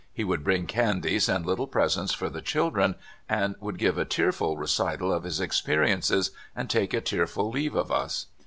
He 0.11 0.23
would 0.23 0.43
bring 0.43 0.65
candies 0.65 1.29
and 1.29 1.45
little 1.45 1.67
presents 1.67 2.11
for 2.11 2.27
the 2.27 2.41
children, 2.41 2.95
and 3.29 3.53
would 3.59 3.77
give 3.77 3.99
a 3.99 4.03
tearful 4.03 4.57
recital 4.57 5.13
of 5.13 5.25
his 5.25 5.39
experiences 5.39 6.31
and 6.55 6.71
take 6.71 6.95
a 6.95 7.01
tearful 7.01 7.51
leave 7.51 7.75
of 7.75 7.91
us. 7.91 8.25